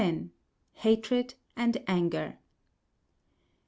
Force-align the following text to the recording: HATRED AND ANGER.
HATRED 0.77 1.35
AND 1.55 1.77
ANGER. 1.85 2.39